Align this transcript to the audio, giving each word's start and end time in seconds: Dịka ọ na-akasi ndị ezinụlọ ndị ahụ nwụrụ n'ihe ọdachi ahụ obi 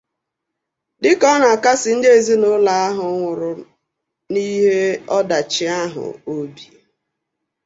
Dịka 1.01 1.27
ọ 1.33 1.35
na-akasi 1.41 1.89
ndị 1.95 2.07
ezinụlọ 2.17 2.61
ndị 2.61 2.73
ahụ 2.89 3.03
nwụrụ 3.17 3.51
n'ihe 4.31 4.79
ọdachi 5.17 5.65
ahụ 5.81 6.05
obi 6.33 6.63